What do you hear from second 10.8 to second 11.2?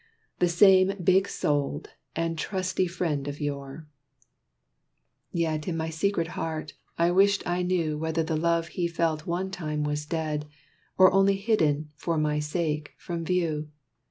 Or